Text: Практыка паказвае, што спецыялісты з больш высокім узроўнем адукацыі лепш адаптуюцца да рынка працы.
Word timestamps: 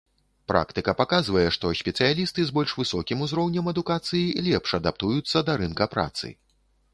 Практыка 0.51 0.93
паказвае, 1.01 1.43
што 1.57 1.71
спецыялісты 1.81 2.45
з 2.47 2.55
больш 2.55 2.73
высокім 2.79 3.21
узроўнем 3.27 3.69
адукацыі 3.73 4.35
лепш 4.49 4.69
адаптуюцца 4.81 5.37
да 5.51 5.61
рынка 5.65 5.85
працы. 5.95 6.35